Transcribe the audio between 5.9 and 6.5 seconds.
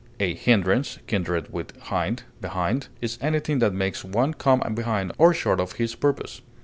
purpose.